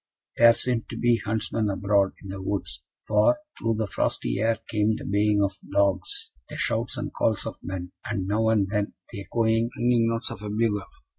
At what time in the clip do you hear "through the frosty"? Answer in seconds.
3.55-4.39